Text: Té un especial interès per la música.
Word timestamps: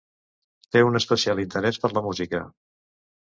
Té 0.75 0.81
un 0.85 0.99
especial 0.99 1.43
interès 1.45 1.79
per 1.83 1.91
la 1.97 2.05
música. 2.07 2.41